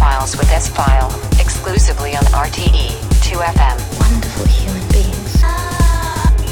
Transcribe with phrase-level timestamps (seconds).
[0.00, 2.88] Files with S File, exclusively on RTE
[3.20, 3.76] 2FM.
[4.00, 5.40] Wonderful human beings.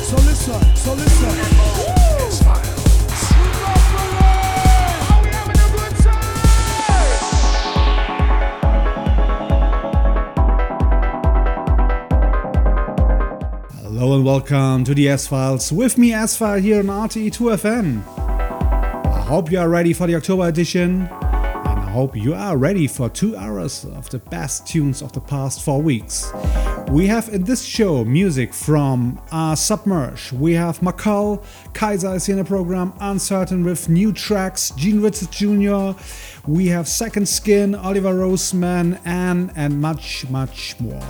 [0.07, 1.30] So listen, so listen.
[13.80, 18.03] Hello and welcome to the S Files with me, S File, here on RTE 2FM.
[19.07, 21.18] I hope you are ready for the October edition, and I
[21.88, 25.80] hope you are ready for two hours of the best tunes of the past four
[25.80, 26.30] weeks.
[26.90, 31.42] We have in this show music from uh, Submerge, we have Marcal,
[31.72, 35.98] Kaiser is in the program, Uncertain with new tracks, Gene Vincent Jr.,
[36.47, 41.02] we have Second Skin, Oliver Roseman, and, and much, much more.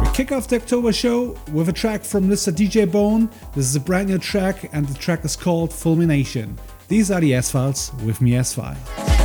[0.00, 2.52] We kick off the October show with a track from Mr.
[2.52, 3.28] DJ Bone.
[3.54, 6.58] This is a brand new track, and the track is called Fulmination.
[6.88, 9.15] These are the S Files with me, S File.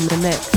[0.00, 0.49] In the mix.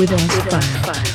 [0.00, 1.09] With S-File.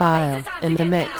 [0.00, 1.19] File in the mix.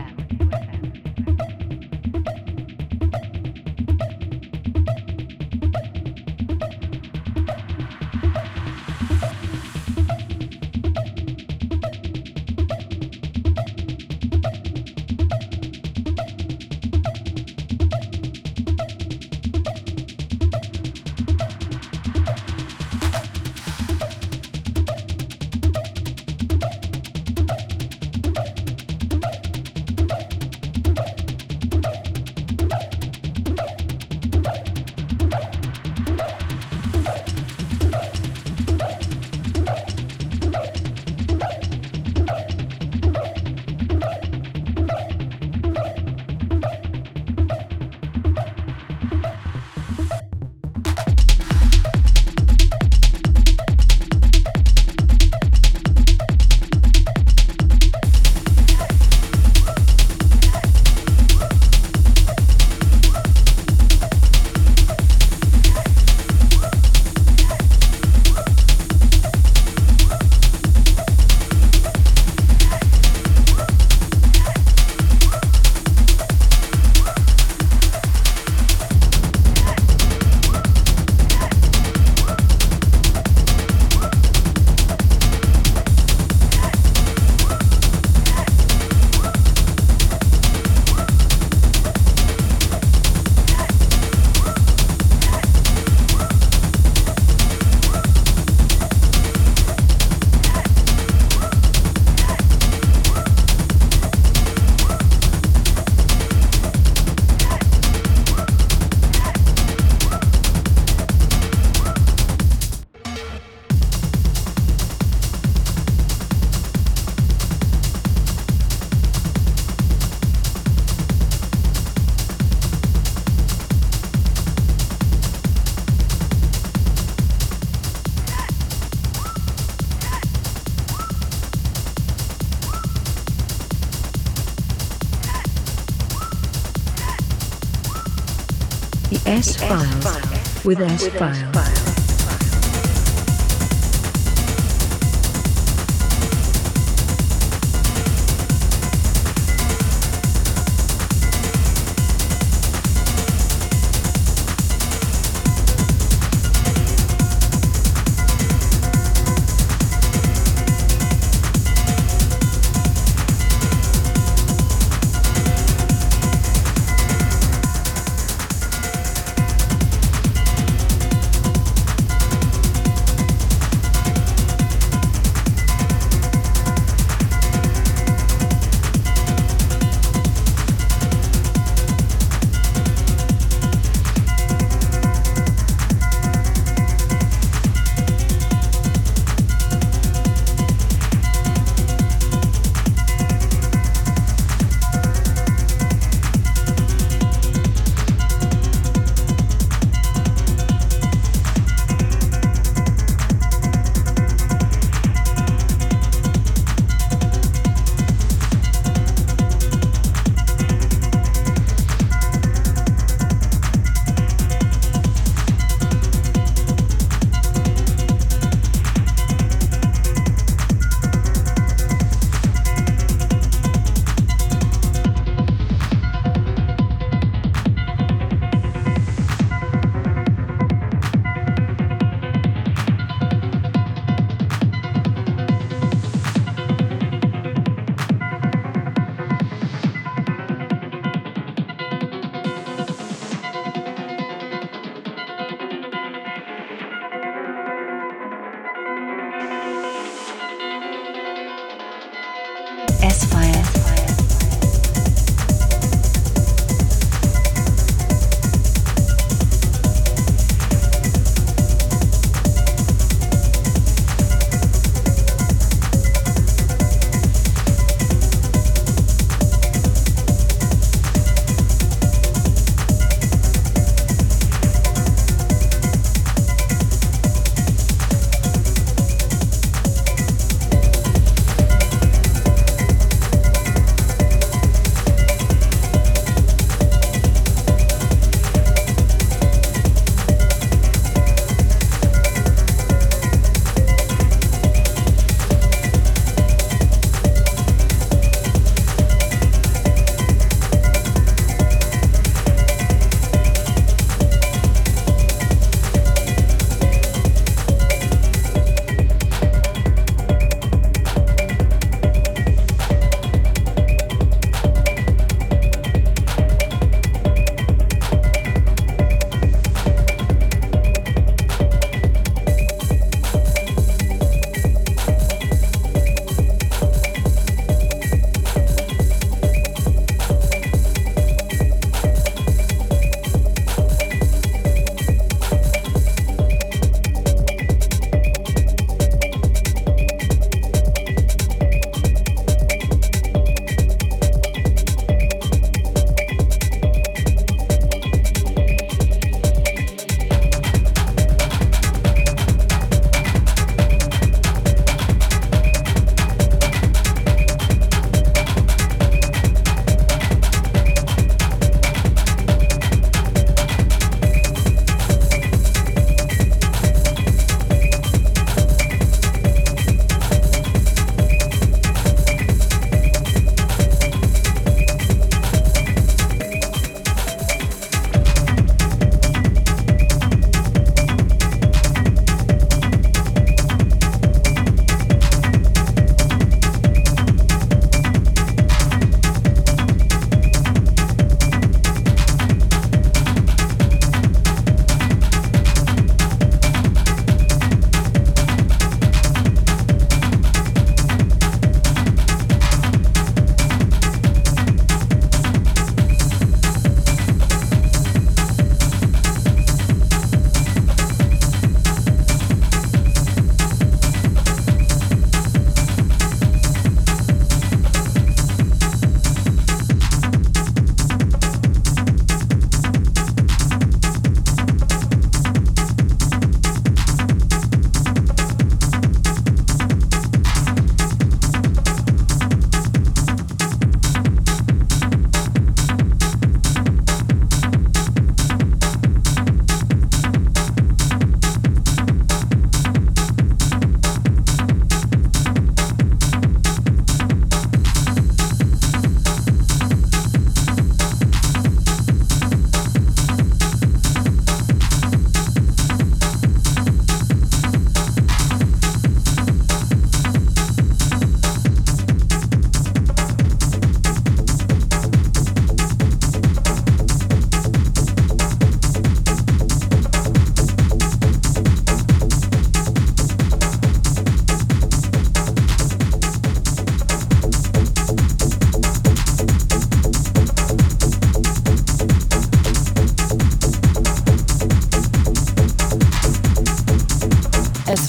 [139.41, 141.70] S Files with S Files.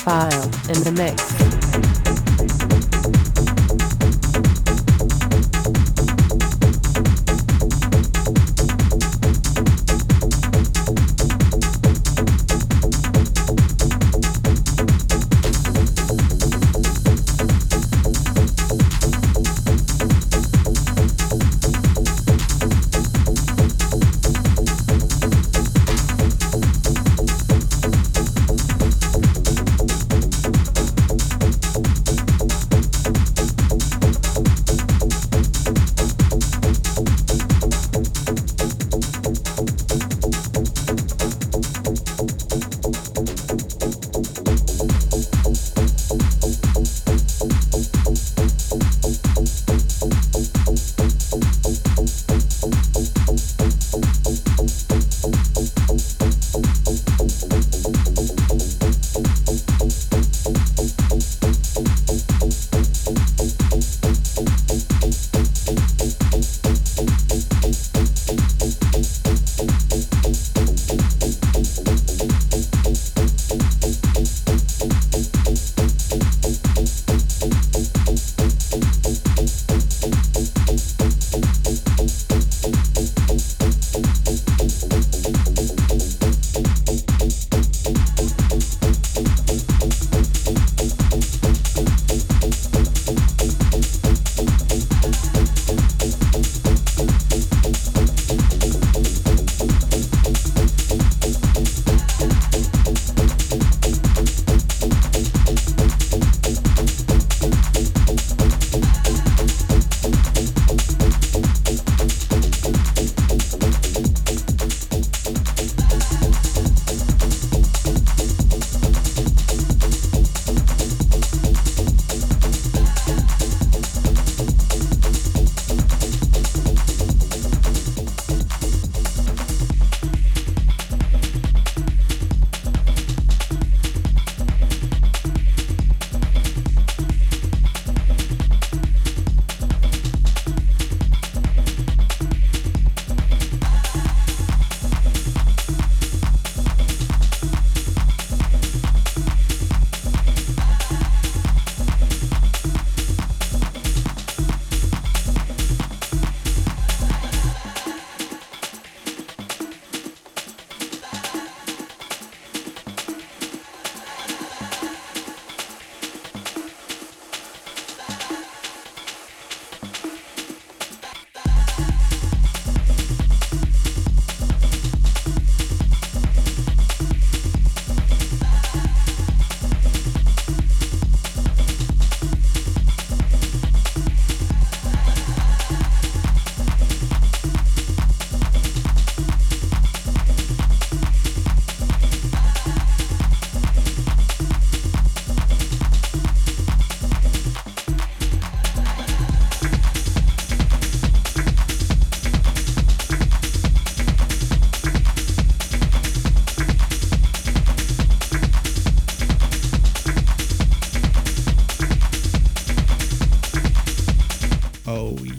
[0.04, 1.41] S-File in the mix.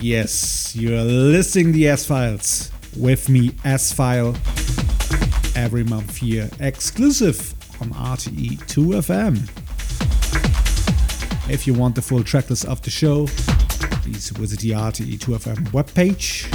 [0.04, 4.36] Yes, you're listening the S Files with me, S File,
[5.56, 9.50] every month here, exclusive on RTE 2FM.
[11.50, 13.28] If you want the full tracklist of the show,
[14.02, 16.52] please visit the RTE 2FM webpage.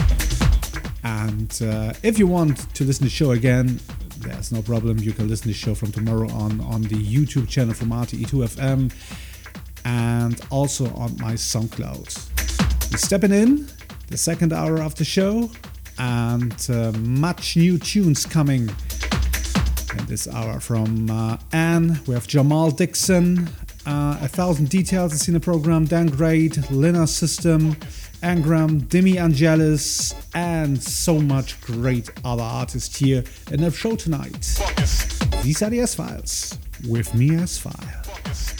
[1.02, 3.80] And uh, if you want to listen to the show again,
[4.18, 4.98] there's no problem.
[4.98, 8.26] You can listen to the show from tomorrow on on the YouTube channel from RTE
[8.26, 8.92] 2FM
[9.86, 12.37] and also on my SoundCloud.
[12.96, 13.66] Stepping in
[14.08, 15.50] the second hour of the show
[15.98, 18.68] and uh, much new tunes coming
[19.98, 22.00] in this hour from uh, Anne.
[22.06, 23.48] We have Jamal Dixon,
[23.86, 27.74] uh, A Thousand Details is in the program, Dan Great, Linear System,
[28.22, 34.58] Angram, Demi Angelis, and so much great other artists here in the show tonight.
[35.42, 36.58] These are the S Files
[36.88, 37.36] with me.
[37.36, 38.57] S File.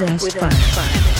[0.00, 0.50] with S-File.
[0.50, 1.11] S-File.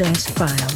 [0.00, 0.69] Evidence File.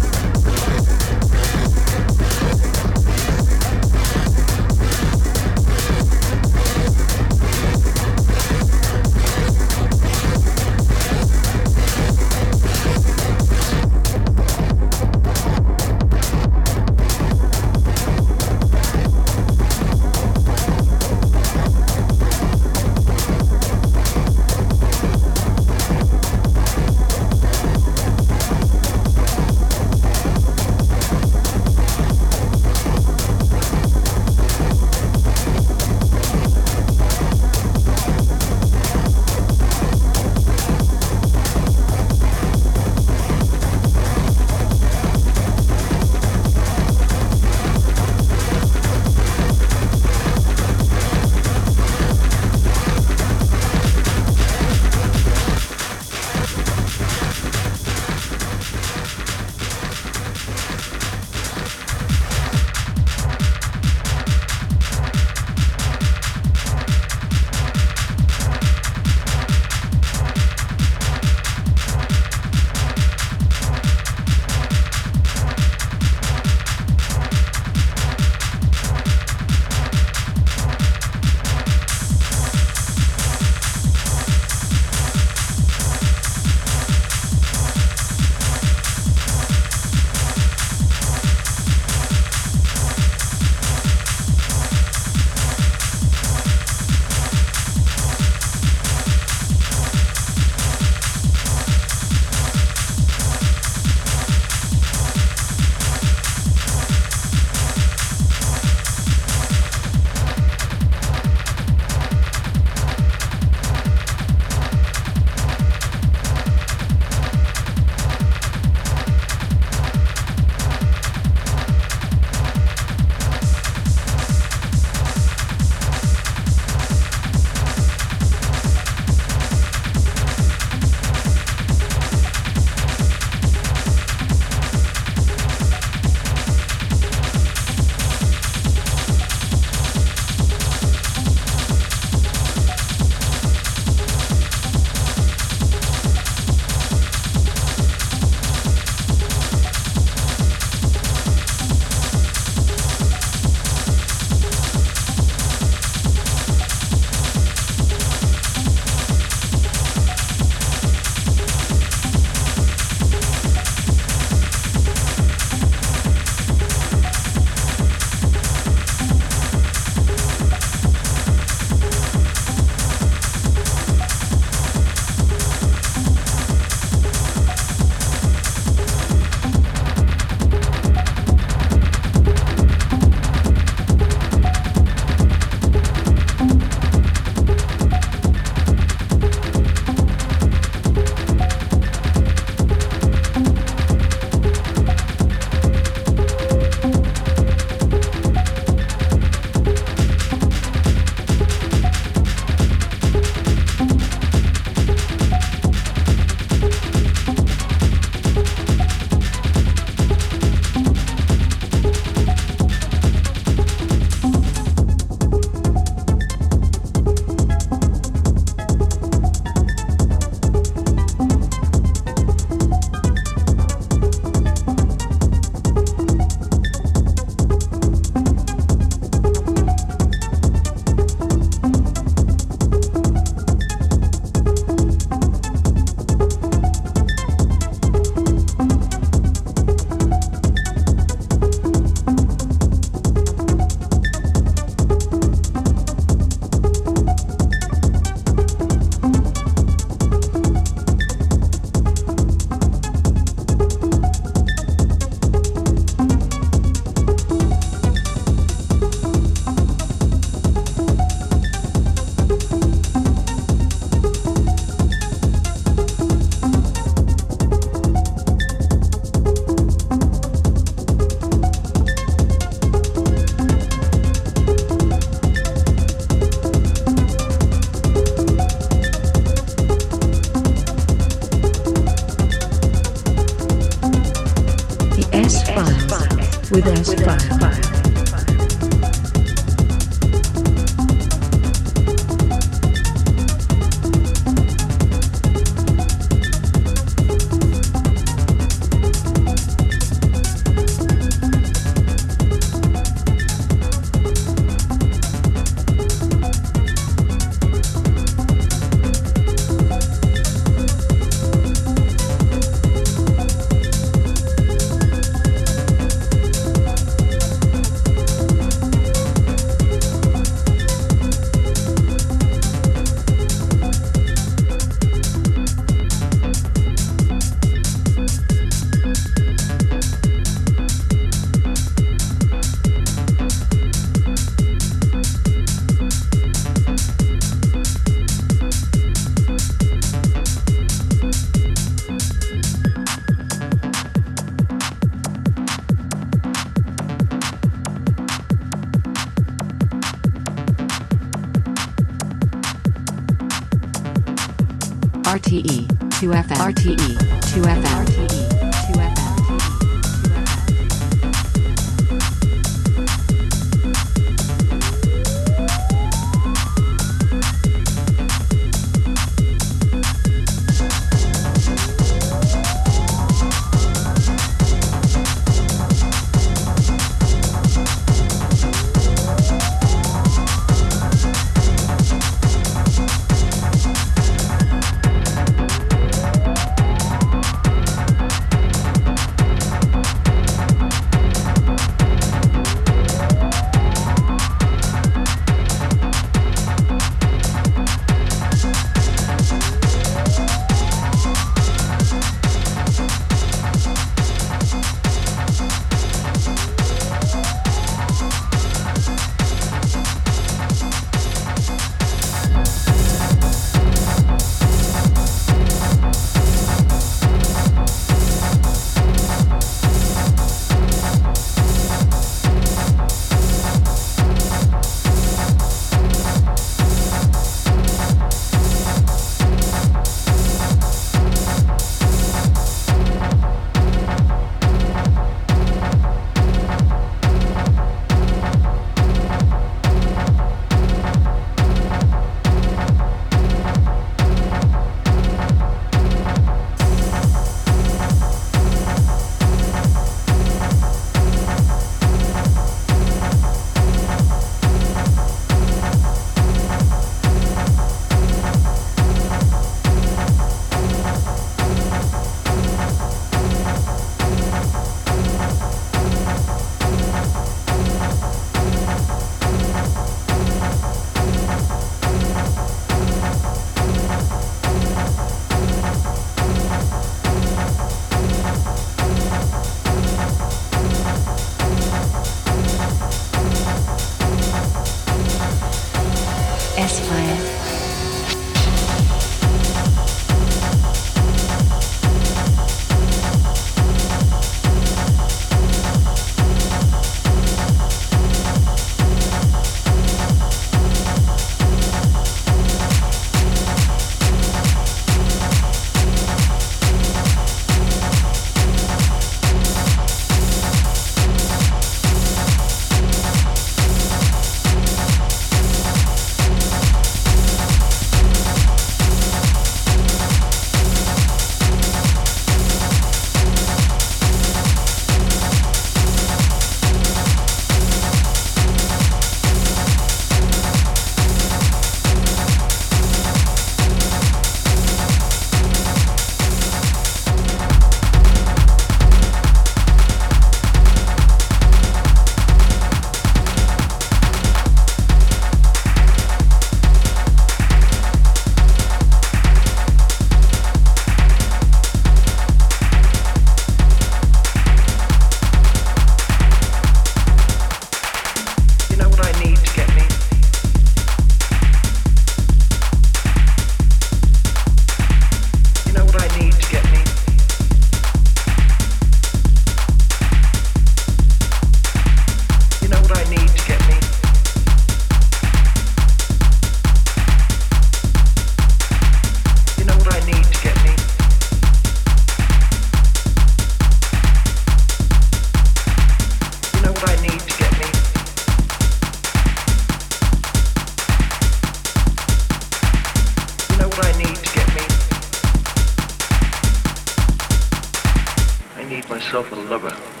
[599.11, 600.00] Myself a lover.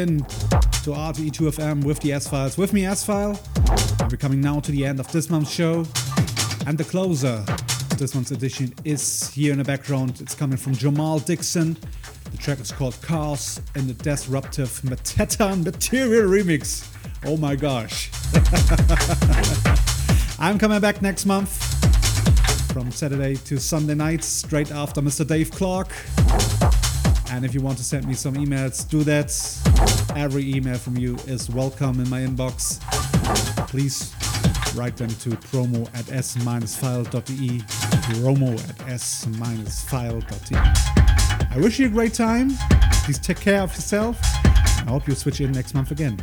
[0.00, 2.56] In to RTE2FM with the S Files.
[2.56, 3.38] With me, S-File.
[4.10, 5.84] We're coming now to the end of this month's show.
[6.66, 7.44] And the closer
[7.98, 10.18] this month's edition is here in the background.
[10.22, 11.76] It's coming from Jamal Dixon.
[12.30, 16.88] The track is called Cars in the Disruptive Mateta Material Remix.
[17.26, 18.10] Oh my gosh.
[20.38, 21.52] I'm coming back next month
[22.72, 25.26] from Saturday to Sunday night, straight after Mr.
[25.26, 25.88] Dave Clark.
[27.32, 29.30] And if you want to send me some emails, do that.
[30.16, 32.80] Every email from you is welcome in my inbox.
[33.68, 34.12] Please
[34.74, 37.58] write them to promo at s-file.de.
[37.60, 40.56] Promo at s-file.de.
[41.52, 42.50] I wish you a great time.
[43.04, 44.18] Please take care of yourself.
[44.22, 46.18] I hope you switch in next month again.